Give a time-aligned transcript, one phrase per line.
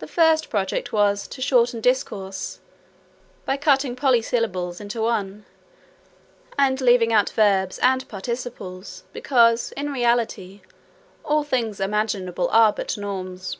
[0.00, 2.58] The first project was, to shorten discourse,
[3.44, 5.44] by cutting polysyllables into one,
[6.58, 10.62] and leaving out verbs and participles, because, in reality,
[11.24, 13.56] all things imaginable are but norms.